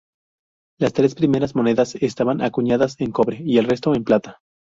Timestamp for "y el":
3.45-3.65